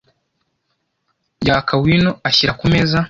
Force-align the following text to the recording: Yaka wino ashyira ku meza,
Yaka 1.47 1.73
wino 1.83 2.11
ashyira 2.29 2.51
ku 2.59 2.65
meza, 2.71 2.97